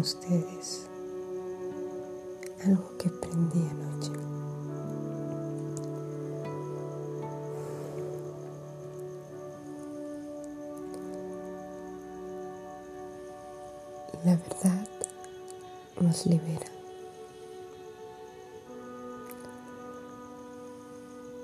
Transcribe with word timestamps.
ustedes 0.00 0.88
algo 2.64 2.96
que 2.98 3.08
aprendí 3.08 3.68
anoche. 3.68 4.12
La 14.24 14.36
verdad 14.36 14.88
nos 16.00 16.26
libera. 16.26 16.66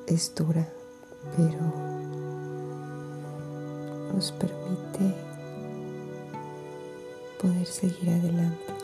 Es 0.07 0.35
dura, 0.35 0.66
pero 1.37 1.60
nos 4.15 4.32
permite 4.32 5.30
poder 7.41 7.67
seguir 7.67 8.11
adelante. 8.11 8.75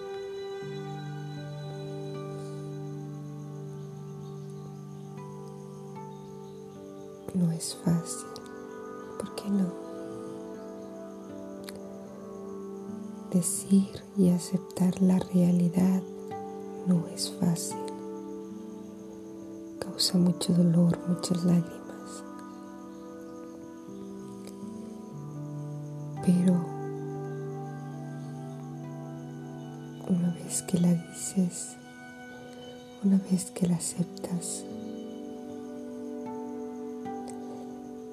No 7.34 7.52
es 7.52 7.77
fácil, 7.84 8.27
¿por 9.19 9.34
qué 9.34 9.51
no? 9.51 9.73
Decir 13.30 14.02
y 14.16 14.30
aceptar 14.30 15.02
la 15.02 15.18
realidad 15.18 16.02
no 16.87 17.07
es 17.09 17.30
fácil. 17.38 17.76
Causa 19.80 20.16
mucho 20.16 20.54
dolor, 20.54 20.98
muchas 21.09 21.45
lágrimas. 21.45 22.24
Pero 26.24 26.65
que 30.66 30.80
la 30.80 30.92
dices, 30.92 31.76
una 33.04 33.18
vez 33.30 33.50
que 33.50 33.66
la 33.66 33.76
aceptas, 33.76 34.64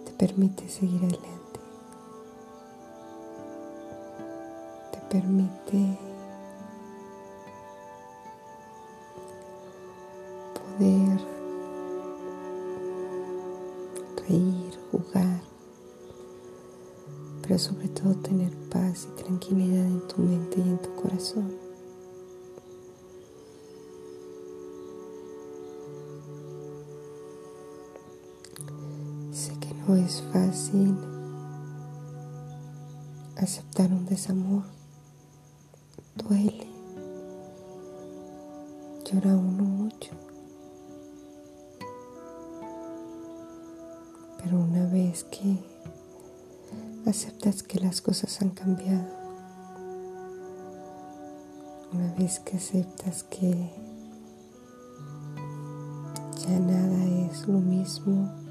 te 0.05 0.11
permite 0.17 0.67
seguir 0.69 0.99
adelante. 1.03 1.43
permite 5.13 5.99
poder 10.55 11.19
reír, 14.27 14.73
jugar, 14.91 15.41
pero 17.43 17.59
sobre 17.59 17.89
todo 17.89 18.15
tener 18.15 18.51
paz 18.71 19.07
y 19.07 19.21
tranquilidad 19.21 19.85
en 19.85 20.07
tu 20.07 20.19
mente 20.23 20.61
y 20.61 20.63
en 20.63 20.79
tu 20.79 20.95
corazón. 20.95 21.62
No 29.87 29.95
es 29.95 30.23
fácil 30.31 30.97
aceptar 33.35 33.91
un 33.91 34.05
desamor 34.05 34.63
duele, 36.15 36.67
llora 39.05 39.35
uno 39.35 39.63
mucho. 39.63 40.11
Pero 44.41 44.59
una 44.59 44.85
vez 44.87 45.23
que 45.25 45.57
aceptas 47.05 47.63
que 47.63 47.79
las 47.79 48.01
cosas 48.01 48.41
han 48.41 48.51
cambiado, 48.51 49.07
una 51.91 52.13
vez 52.13 52.39
que 52.39 52.57
aceptas 52.57 53.23
que 53.23 53.71
ya 56.47 56.59
nada 56.59 57.29
es 57.29 57.47
lo 57.47 57.59
mismo, 57.59 58.42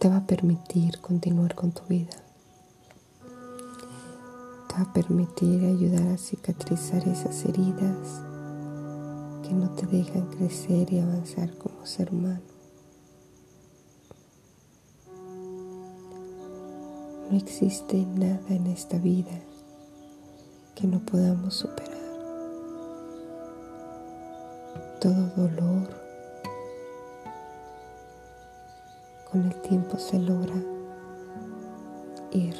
te 0.00 0.08
va 0.08 0.16
a 0.16 0.26
permitir 0.26 0.98
continuar 1.02 1.54
con 1.54 1.72
tu 1.72 1.82
vida. 1.86 2.16
Te 4.66 4.74
va 4.74 4.80
a 4.80 4.92
permitir 4.94 5.62
ayudar 5.66 6.06
a 6.06 6.16
cicatrizar 6.16 7.06
esas 7.06 7.44
heridas 7.44 8.22
que 9.42 9.52
no 9.52 9.68
te 9.72 9.84
dejan 9.84 10.26
crecer 10.28 10.90
y 10.90 11.00
avanzar 11.00 11.54
como 11.58 11.84
ser 11.84 12.14
humano. 12.14 12.40
No 17.30 17.36
existe 17.36 18.06
nada 18.06 18.40
en 18.48 18.68
esta 18.68 18.96
vida 18.96 19.38
que 20.76 20.86
no 20.86 21.00
podamos 21.00 21.52
superar. 21.56 21.90
Todo 24.98 25.26
dolor, 25.36 26.09
con 29.30 29.44
el 29.46 29.54
tiempo 29.62 29.96
se 29.98 30.18
logra 30.18 30.54
ir. 32.32 32.56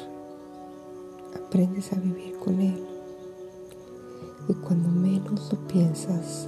Aprendes 1.35 1.91
a 1.91 1.97
vivir 1.97 2.37
con 2.37 2.61
él. 2.61 2.85
Y 4.47 4.53
cuando 4.53 4.89
menos 4.89 5.51
lo 5.51 5.67
piensas, 5.67 6.47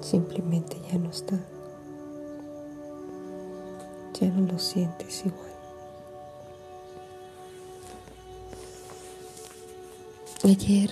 simplemente 0.00 0.76
ya 0.90 0.98
no 0.98 1.10
está. 1.10 1.38
Ya 4.20 4.28
no 4.28 4.52
lo 4.52 4.58
sientes 4.58 5.24
igual. 5.26 5.44
Ayer 10.44 10.90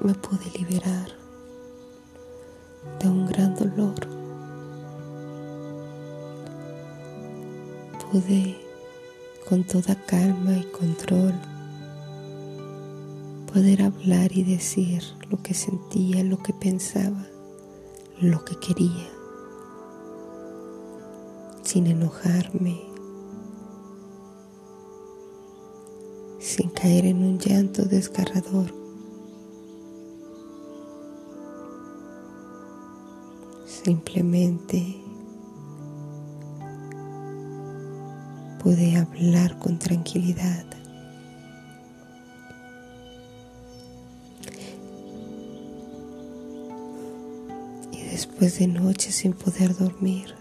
me 0.00 0.14
pude 0.14 0.50
liberar 0.58 1.08
de 2.98 3.08
un 3.08 3.26
gran 3.26 3.54
dolor 3.54 4.19
pude 8.10 8.56
con 9.48 9.62
toda 9.64 9.94
calma 10.06 10.56
y 10.56 10.64
control 10.72 11.34
poder 13.52 13.82
hablar 13.82 14.36
y 14.36 14.42
decir 14.42 15.02
lo 15.28 15.40
que 15.42 15.54
sentía, 15.54 16.22
lo 16.24 16.38
que 16.38 16.52
pensaba, 16.52 17.26
lo 18.20 18.44
que 18.44 18.56
quería, 18.58 19.08
sin 21.62 21.86
enojarme, 21.86 22.80
sin 26.38 26.70
caer 26.70 27.06
en 27.06 27.22
un 27.22 27.38
llanto 27.38 27.84
desgarrador. 27.84 28.72
Simplemente 33.66 35.09
pude 38.62 38.94
hablar 38.96 39.58
con 39.58 39.78
tranquilidad. 39.78 40.66
Y 47.90 48.02
después 48.02 48.58
de 48.58 48.66
noches 48.66 49.14
sin 49.14 49.32
poder 49.32 49.74
dormir, 49.76 50.34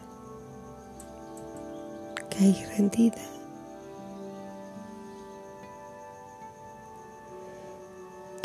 caí 2.30 2.62
rendida. 2.78 3.24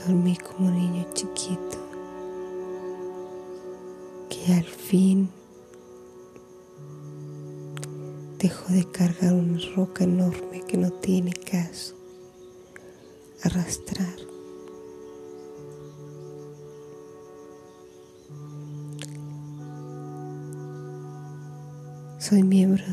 Dormí 0.06 0.37
como 0.37 0.69
un 0.69 0.75
niño 0.75 1.06
chiquito 1.15 1.79
que 4.29 4.53
al 4.53 4.65
fin 4.65 5.31
Dejo 8.44 8.75
de 8.75 8.85
cargar 8.85 9.32
una 9.32 9.58
roca 9.75 10.05
enorme 10.05 10.61
que 10.69 10.76
no 10.76 10.91
tiene 10.91 11.32
caso 11.32 11.94
arrastrar. 13.43 14.19
Soy 22.19 22.43
miembro 22.43 22.85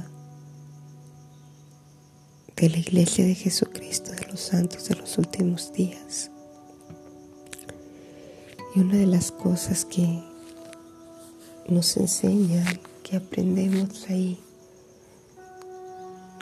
de 2.56 2.70
la 2.70 2.78
Iglesia 2.78 3.26
de 3.26 3.36
Jesucristo 3.36 4.14
de 4.14 4.28
los 4.28 4.40
Santos 4.40 4.88
de 4.88 4.96
los 4.96 5.18
últimos 5.18 5.74
días. 5.74 6.32
Y 8.74 8.80
una 8.80 8.96
de 8.96 9.06
las 9.06 9.34
cosas 9.34 9.84
que 9.84 10.24
nos 11.68 11.98
enseñan, 11.98 12.80
que 13.04 13.18
aprendemos 13.18 14.10
ahí, 14.10 14.40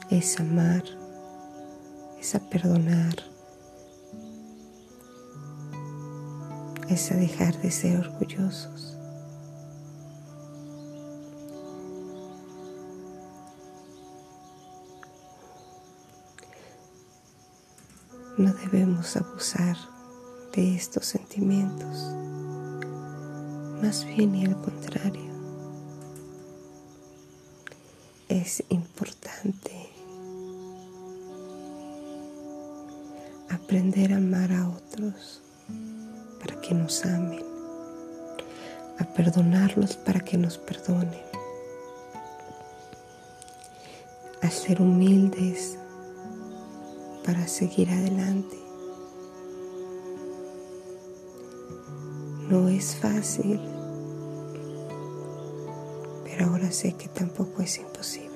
es 0.10 0.40
amar, 0.40 0.84
es 2.20 2.34
a 2.34 2.40
perdonar, 2.40 3.16
es 6.90 7.12
a 7.12 7.16
dejar 7.16 7.56
de 7.62 7.70
ser 7.70 8.00
orgullosos. 8.00 8.98
No 18.38 18.54
debemos 18.54 19.16
abusar 19.16 19.78
de 20.56 20.76
estos 20.76 21.06
sentimientos, 21.06 22.10
más 23.82 24.06
bien 24.06 24.34
y 24.34 24.46
al 24.46 24.60
contrario. 24.60 25.30
Es 28.28 28.64
importante 28.70 29.89
aprender 33.70 34.14
a 34.14 34.18
amar 34.18 34.52
a 34.52 34.68
otros 34.68 35.44
para 36.40 36.60
que 36.60 36.74
nos 36.74 37.06
amen, 37.06 37.46
a 38.98 39.04
perdonarlos 39.14 39.96
para 39.96 40.22
que 40.22 40.40
nos 40.40 40.58
perdonen, 40.58 41.22
a 44.42 44.50
ser 44.50 44.82
humildes 44.82 45.78
para 47.24 47.48
seguir 47.48 47.92
adelante. 47.92 48.58
No 52.50 52.70
es 52.70 52.96
fácil, 52.96 53.62
pero 56.24 56.48
ahora 56.48 56.72
sé 56.72 56.94
que 56.94 57.08
tampoco 57.08 57.62
es 57.62 57.78
imposible. 57.78 58.29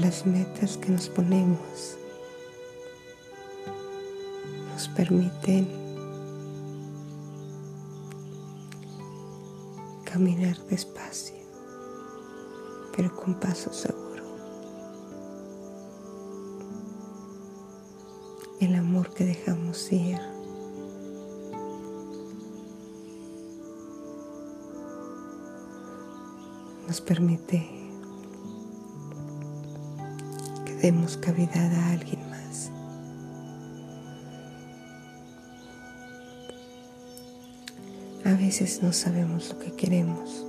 Las 0.00 0.26
metas 0.26 0.76
que 0.76 0.90
nos 0.90 1.08
ponemos 1.08 1.96
nos 4.72 4.88
permiten 4.88 5.66
caminar 10.04 10.56
despacio, 10.66 11.36
pero 12.96 13.14
con 13.14 13.34
paso 13.40 13.72
seguro. 13.72 14.22
El 18.60 18.74
amor 18.76 19.12
que 19.14 19.24
dejamos 19.24 19.90
ir. 19.92 20.18
nos 26.86 27.02
permite 27.02 27.77
demos 30.82 31.16
cavidad 31.16 31.72
a 31.72 31.90
alguien 31.90 32.20
más. 32.30 32.70
A 38.24 38.34
veces 38.34 38.82
no 38.82 38.92
sabemos 38.92 39.50
lo 39.50 39.58
que 39.58 39.72
queremos, 39.72 40.44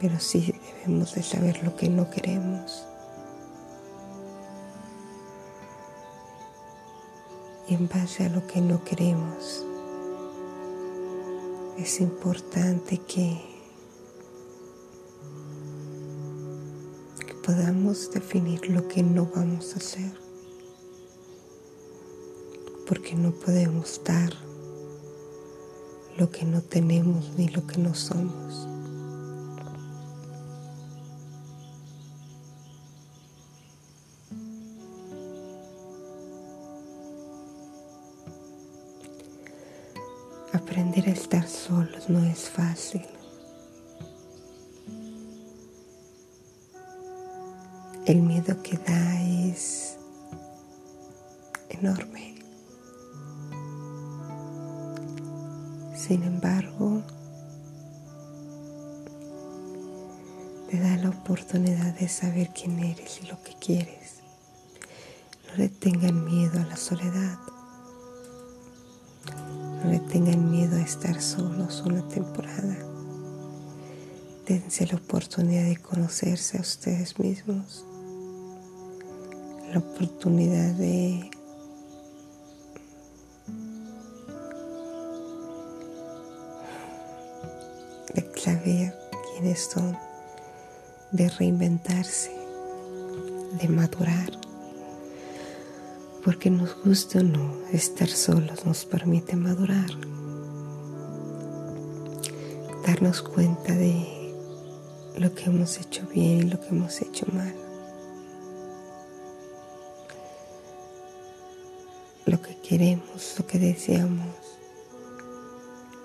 pero 0.00 0.18
sí 0.18 0.54
debemos 0.76 1.14
de 1.14 1.22
saber 1.22 1.62
lo 1.62 1.76
que 1.76 1.88
no 1.88 2.10
queremos. 2.10 2.84
Y 7.68 7.74
en 7.74 7.88
base 7.88 8.24
a 8.24 8.28
lo 8.30 8.46
que 8.46 8.62
no 8.62 8.82
queremos, 8.82 9.64
es 11.76 12.00
importante 12.00 12.98
que 12.98 13.47
podamos 17.48 18.10
definir 18.10 18.68
lo 18.68 18.86
que 18.88 19.02
no 19.02 19.24
vamos 19.34 19.72
a 19.72 19.78
hacer, 19.78 20.12
porque 22.86 23.14
no 23.14 23.32
podemos 23.32 24.02
dar 24.04 24.34
lo 26.18 26.30
que 26.30 26.44
no 26.44 26.60
tenemos 26.60 27.32
ni 27.38 27.48
lo 27.48 27.66
que 27.66 27.78
no 27.78 27.94
somos. 27.94 28.68
Aprender 40.52 41.08
a 41.08 41.12
estar 41.12 41.48
solos 41.48 42.10
no 42.10 42.22
es 42.26 42.50
fácil. 42.50 43.17
Que 48.56 48.78
da 48.78 49.22
es 49.22 49.96
enorme. 51.68 52.34
Sin 55.94 56.22
embargo, 56.22 57.02
te 60.70 60.80
da 60.80 60.96
la 60.96 61.10
oportunidad 61.10 61.94
de 61.94 62.08
saber 62.08 62.50
quién 62.50 62.78
eres 62.80 63.20
y 63.22 63.26
lo 63.26 63.42
que 63.42 63.54
quieres. 63.54 64.16
No 65.46 65.56
le 65.56 65.68
tengan 65.68 66.24
miedo 66.24 66.58
a 66.58 66.64
la 66.64 66.76
soledad. 66.76 67.38
No 69.84 69.90
le 69.90 70.00
tengan 70.00 70.50
miedo 70.50 70.76
a 70.76 70.82
estar 70.82 71.20
solos 71.20 71.82
una 71.86 72.06
temporada. 72.08 72.76
Dense 74.46 74.86
la 74.86 74.96
oportunidad 74.96 75.64
de 75.64 75.76
conocerse 75.76 76.58
a 76.58 76.62
ustedes 76.62 77.18
mismos 77.18 77.84
la 79.72 79.78
oportunidad 79.78 80.72
de 80.74 81.30
de 88.14 88.40
saber 88.40 88.94
quiénes 89.32 89.70
son, 89.72 89.96
de 91.12 91.28
reinventarse, 91.28 92.30
de 93.60 93.68
madurar. 93.68 94.30
Porque 96.24 96.50
nos 96.50 96.74
gusta 96.82 97.20
o 97.20 97.22
no, 97.22 97.54
estar 97.72 98.08
solos 98.08 98.64
nos 98.66 98.84
permite 98.84 99.36
madurar, 99.36 99.90
darnos 102.86 103.22
cuenta 103.22 103.72
de 103.74 104.34
lo 105.16 105.34
que 105.34 105.44
hemos 105.44 105.78
hecho 105.78 106.06
bien 106.12 106.38
y 106.38 106.50
lo 106.50 106.60
que 106.60 106.68
hemos 106.68 107.00
hecho 107.00 107.26
mal. 107.32 107.67
Queremos, 112.68 113.34
lo 113.38 113.46
que 113.46 113.58
deseamos, 113.58 114.26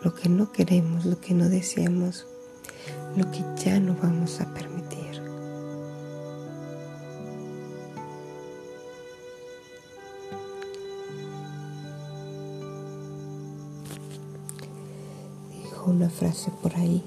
lo 0.02 0.16
que 0.16 0.30
no 0.30 0.50
queremos, 0.54 1.04
lo 1.04 1.20
que 1.20 1.34
no 1.34 1.50
deseamos, 1.50 2.26
lo 3.18 3.30
que 3.32 3.44
ya 3.58 3.82
no 3.82 3.98
vamos 4.02 4.40
a 4.40 4.46
permitir. 4.54 5.22
Dijo 15.52 15.92
una 15.92 16.10
frase 16.10 16.50
por 16.62 16.74
ahí. 16.78 17.04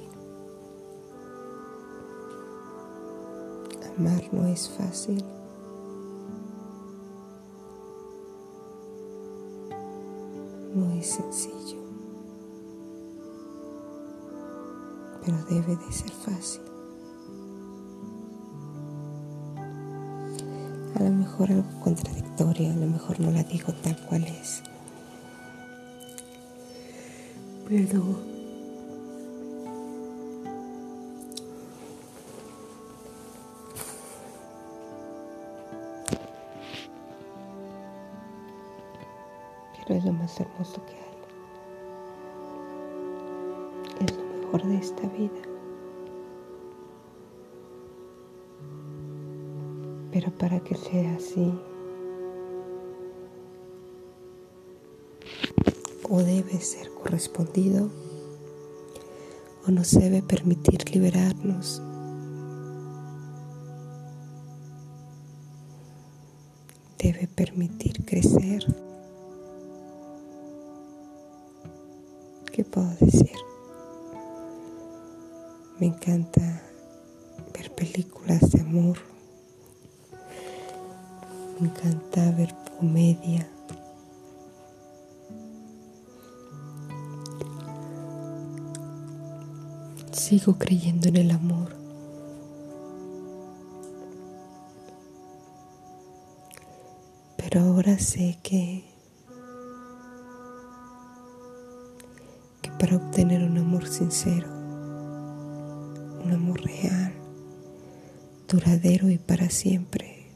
Amar 3.96 4.22
no 4.32 4.46
es 4.48 4.68
fácil. 4.68 5.24
Mejor 21.36 21.52
algo 21.52 21.80
contradictorio, 21.80 22.70
a 22.70 22.76
lo 22.76 22.86
mejor 22.86 23.20
no 23.20 23.30
la 23.30 23.42
digo 23.42 23.70
tal 23.82 23.94
cual 24.06 24.24
es. 24.24 24.62
Pero 27.68 28.02
pero 39.86 39.98
es 39.98 40.04
lo 40.06 40.12
más 40.14 40.40
hermoso 40.40 40.80
que 40.86 40.94
hay. 40.94 41.18
Es 44.06 44.16
lo 44.16 44.24
mejor 44.24 44.62
de 44.64 44.76
esta 44.78 45.06
vida. 45.08 45.55
Pero 50.16 50.32
para 50.38 50.60
que 50.60 50.74
sea 50.74 51.14
así, 51.16 51.52
o 56.08 56.22
debe 56.22 56.58
ser 56.58 56.90
correspondido, 56.94 57.90
o 59.66 59.70
nos 59.70 59.90
debe 59.92 60.22
permitir 60.22 60.90
liberarnos 60.90 61.82
permitir 67.36 68.04
crecer. 68.06 68.64
¿Qué 72.50 72.64
puedo 72.64 72.88
decir? 72.98 73.36
Me 75.78 75.86
encanta 75.88 76.55
Sigo 90.16 90.56
creyendo 90.56 91.08
en 91.08 91.16
el 91.16 91.30
amor. 91.30 91.76
Pero 97.36 97.60
ahora 97.60 97.98
sé 97.98 98.38
que, 98.42 98.82
que 102.62 102.70
para 102.72 102.96
obtener 102.96 103.42
un 103.42 103.58
amor 103.58 103.86
sincero, 103.86 104.48
un 106.24 106.32
amor 106.32 106.62
real, 106.62 107.12
duradero 108.48 109.10
y 109.10 109.18
para 109.18 109.50
siempre, 109.50 110.30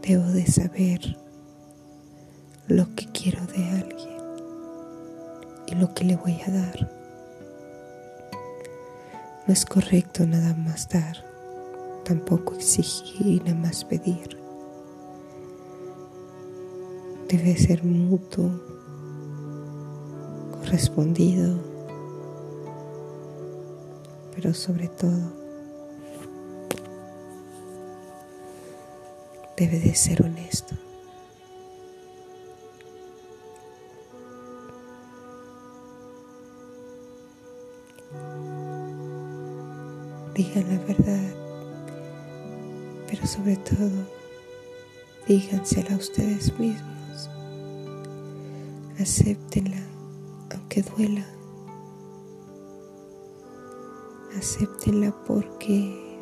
debo 0.00 0.28
de 0.28 0.46
saber 0.46 1.18
lo 2.68 2.94
que 2.94 3.06
quiero 3.10 3.44
de 3.48 3.68
alguien 3.68 4.17
y 5.70 5.74
lo 5.74 5.92
que 5.92 6.04
le 6.04 6.16
voy 6.16 6.40
a 6.46 6.50
dar. 6.50 6.90
No 9.46 9.52
es 9.52 9.66
correcto 9.66 10.26
nada 10.26 10.54
más 10.54 10.88
dar, 10.88 11.24
tampoco 12.04 12.54
exigir 12.54 13.26
y 13.26 13.40
nada 13.40 13.54
más 13.54 13.84
pedir. 13.84 14.38
Debe 17.28 17.56
ser 17.58 17.84
mutuo, 17.84 18.50
correspondido, 20.52 21.58
pero 24.34 24.54
sobre 24.54 24.88
todo 24.88 25.32
debe 29.56 29.78
de 29.80 29.94
ser 29.94 30.22
honesto. 30.22 30.74
Digan 40.38 40.68
la 40.68 40.78
verdad, 40.84 41.34
pero 43.08 43.26
sobre 43.26 43.56
todo 43.56 43.90
dígansela 45.26 45.96
a 45.96 45.98
ustedes 45.98 46.56
mismos. 46.60 47.28
Acéptenla 49.00 49.82
aunque 50.54 50.82
duela. 50.82 51.26
Acéptenla 54.36 55.12
porque 55.26 56.16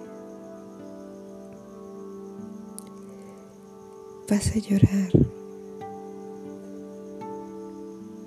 vas 4.31 4.51
a 4.57 4.59
llorar. 4.59 5.11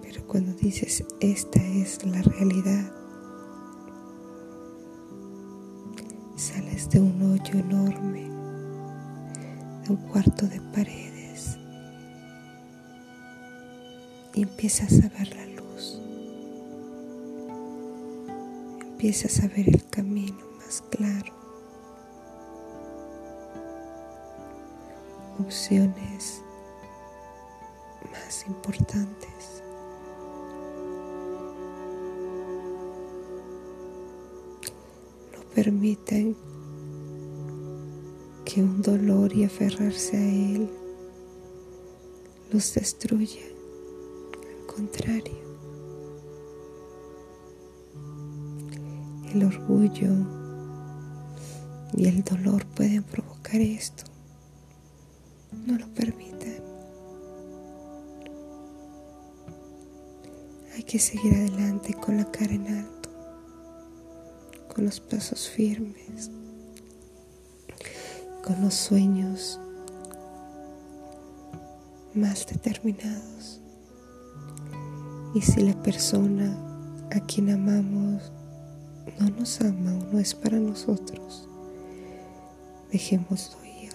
Pero 0.03 0.27
cuando 0.27 0.53
dices 0.53 1.03
esta 1.19 1.59
es 1.63 2.05
la 2.05 2.21
realidad, 2.21 2.93
hoyo 7.39 7.59
enorme, 7.59 8.23
de 9.83 9.89
un 9.89 9.97
cuarto 10.11 10.45
de 10.47 10.59
paredes. 10.73 11.57
Empiezas 14.33 14.93
a 15.03 15.09
ver 15.09 15.35
la 15.35 15.45
luz, 15.61 16.01
empiezas 18.81 19.39
a 19.43 19.47
ver 19.47 19.69
el 19.69 19.89
camino 19.89 20.37
más 20.57 20.83
claro, 20.89 21.33
opciones 25.39 26.41
más 28.11 28.45
importantes. 28.47 29.63
permitan 35.55 36.37
un 38.63 38.81
dolor 38.81 39.33
y 39.33 39.43
aferrarse 39.43 40.17
a 40.17 40.29
él 40.29 40.69
los 42.51 42.73
destruya. 42.73 43.41
Al 44.33 44.65
contrario, 44.65 45.37
el 49.33 49.43
orgullo 49.43 50.09
y 51.95 52.07
el 52.07 52.23
dolor 52.23 52.65
pueden 52.65 53.03
provocar 53.03 53.61
esto. 53.61 54.03
No 55.65 55.77
lo 55.77 55.87
permitan. 55.93 56.63
Hay 60.75 60.83
que 60.83 60.99
seguir 60.99 61.33
adelante 61.33 61.93
con 61.93 62.17
la 62.17 62.31
cara 62.31 62.53
en 62.53 62.67
alto 62.67 62.99
con 64.69 64.85
los 64.85 64.99
pasos 64.99 65.49
firmes, 65.49 66.31
los 68.57 68.73
sueños 68.73 69.59
más 72.13 72.45
determinados. 72.47 73.61
Y 75.33 75.41
si 75.41 75.61
la 75.61 75.81
persona 75.81 76.57
a 77.11 77.19
quien 77.19 77.49
amamos 77.51 78.31
no 79.19 79.29
nos 79.29 79.61
ama 79.61 79.93
o 79.93 80.13
no 80.13 80.19
es 80.19 80.33
para 80.33 80.57
nosotros, 80.57 81.47
dejémoslo 82.91 83.63
ir. 83.65 83.93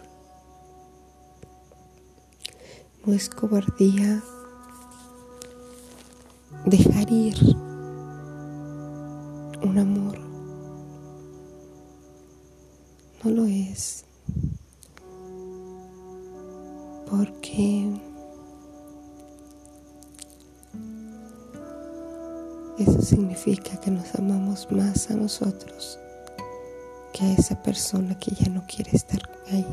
No 3.04 3.12
es 3.12 3.28
cobardía 3.28 4.22
dejar 6.66 7.10
ir 7.10 7.63
Porque 17.16 17.88
eso 22.76 23.02
significa 23.02 23.78
que 23.80 23.92
nos 23.92 24.12
amamos 24.16 24.66
más 24.72 25.12
a 25.12 25.14
nosotros 25.14 25.96
que 27.12 27.24
a 27.24 27.32
esa 27.34 27.62
persona 27.62 28.18
que 28.18 28.32
ya 28.34 28.50
no 28.50 28.64
quiere 28.66 28.90
estar 28.96 29.20
ahí. 29.46 29.64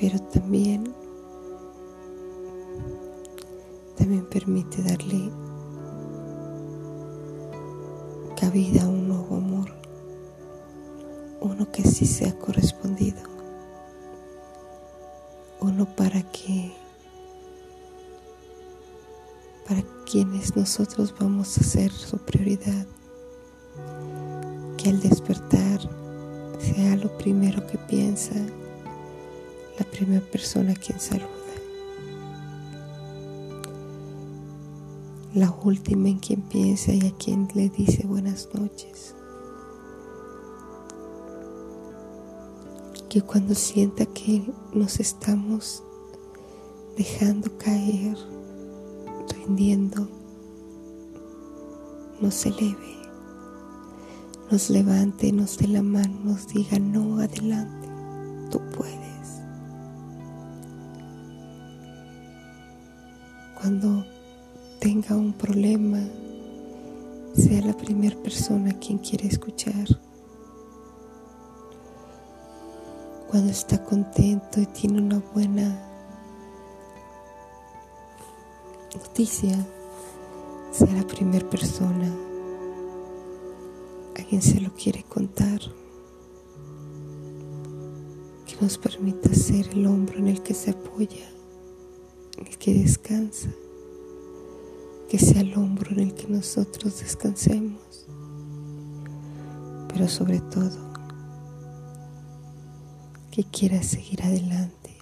Pero 0.00 0.18
también 0.18 0.94
también 3.98 4.24
permite 4.30 4.82
darle 4.82 5.30
cabida 8.40 8.84
a 8.84 8.88
un 8.88 9.08
nuevo 9.08 9.36
amor 9.36 9.68
uno 11.42 11.70
que 11.70 11.82
sí 11.82 12.06
sea 12.06 12.38
correspondido, 12.38 13.31
uno 15.62 15.86
para 15.86 16.20
que, 16.32 16.72
para 19.68 19.82
quienes 20.10 20.56
nosotros 20.56 21.14
vamos 21.18 21.56
a 21.56 21.62
ser 21.62 21.92
su 21.92 22.18
prioridad, 22.18 22.86
que 24.76 24.90
al 24.90 25.00
despertar 25.00 25.80
sea 26.58 26.96
lo 26.96 27.16
primero 27.16 27.64
que 27.66 27.78
piensa 27.78 28.34
la 29.78 29.86
primera 29.86 30.24
persona 30.30 30.72
a 30.72 30.76
quien 30.76 30.98
saluda, 30.98 31.28
la 35.32 35.50
última 35.62 36.08
en 36.08 36.18
quien 36.18 36.42
piensa 36.42 36.92
y 36.92 37.06
a 37.06 37.12
quien 37.12 37.48
le 37.54 37.68
dice 37.68 38.04
buenas 38.06 38.48
noches. 38.52 39.14
Que 43.12 43.20
cuando 43.20 43.54
sienta 43.54 44.06
que 44.06 44.42
nos 44.72 44.98
estamos 44.98 45.82
dejando 46.96 47.50
caer, 47.58 48.16
rindiendo, 49.36 50.08
nos 52.22 52.46
eleve, 52.46 52.96
nos 54.50 54.70
levante, 54.70 55.30
nos 55.30 55.58
dé 55.58 55.68
la 55.68 55.82
mano, 55.82 56.20
nos 56.24 56.48
diga, 56.48 56.78
no, 56.78 57.18
adelante, 57.18 57.86
tú 58.50 58.62
puedes. 58.74 59.42
Cuando 63.60 64.06
tenga 64.80 65.16
un 65.16 65.34
problema, 65.34 65.98
sea 67.34 67.60
la 67.60 67.76
primera 67.76 68.16
persona 68.22 68.72
quien 68.78 68.96
quiere 68.96 69.26
escuchar 69.26 69.86
cuando 73.32 73.50
está 73.50 73.82
contento 73.82 74.60
y 74.60 74.66
tiene 74.66 75.00
una 75.00 75.18
buena 75.32 75.88
noticia, 78.94 79.56
sea 80.70 80.92
la 80.92 81.06
primera 81.06 81.48
persona 81.48 82.14
a 84.20 84.22
quien 84.22 84.42
se 84.42 84.60
lo 84.60 84.70
quiere 84.74 85.02
contar, 85.04 85.62
que 88.44 88.54
nos 88.60 88.76
permita 88.76 89.32
ser 89.32 89.66
el 89.68 89.86
hombro 89.86 90.18
en 90.18 90.28
el 90.28 90.42
que 90.42 90.52
se 90.52 90.72
apoya, 90.72 91.26
en 92.36 92.48
el 92.48 92.58
que 92.58 92.74
descansa, 92.74 93.48
que 95.08 95.18
sea 95.18 95.40
el 95.40 95.54
hombro 95.54 95.92
en 95.92 96.00
el 96.00 96.14
que 96.14 96.28
nosotros 96.28 97.00
descansemos, 97.00 98.06
pero 99.88 100.06
sobre 100.06 100.40
todo 100.40 100.91
que 103.32 103.44
quiera 103.44 103.82
seguir 103.82 104.22
adelante, 104.22 104.94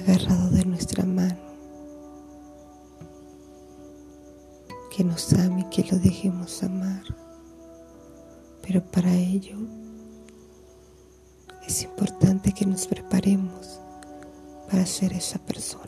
agarrado 0.00 0.48
de 0.48 0.64
nuestra 0.64 1.04
mano, 1.04 1.36
que 4.96 5.04
nos 5.04 5.34
ame, 5.34 5.68
que 5.68 5.84
lo 5.84 5.98
dejemos 5.98 6.62
amar. 6.62 7.02
Pero 8.62 8.82
para 8.90 9.14
ello 9.14 9.58
es 11.68 11.82
importante 11.82 12.52
que 12.52 12.64
nos 12.64 12.86
preparemos 12.86 13.78
para 14.70 14.86
ser 14.86 15.12
esa 15.12 15.38
persona. 15.40 15.84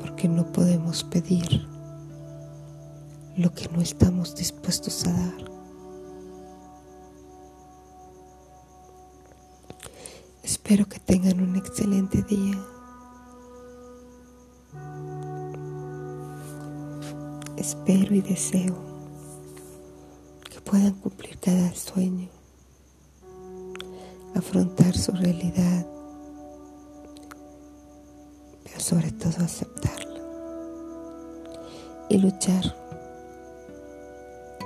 Porque 0.00 0.26
no 0.26 0.50
podemos 0.50 1.04
pedir 1.04 1.64
lo 3.36 3.54
que 3.54 3.68
no 3.68 3.80
estamos 3.80 4.34
dispuestos 4.34 5.06
a 5.06 5.12
dar. 5.12 5.55
Espero 10.66 10.88
que 10.88 10.98
tengan 10.98 11.40
un 11.40 11.54
excelente 11.54 12.24
día. 12.24 12.58
Espero 17.56 18.12
y 18.12 18.20
deseo 18.20 18.74
que 20.50 20.60
puedan 20.62 20.94
cumplir 20.94 21.38
cada 21.38 21.72
sueño, 21.72 22.28
afrontar 24.34 24.96
su 24.96 25.12
realidad, 25.12 25.86
pero 28.64 28.80
sobre 28.80 29.12
todo 29.12 29.44
aceptarla 29.44 30.20
y 32.08 32.18
luchar, 32.18 32.76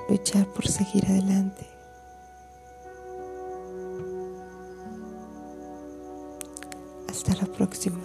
luchar 0.08 0.46
por 0.54 0.66
seguir 0.66 1.04
adelante. 1.04 1.69
Próxima. 7.60 7.99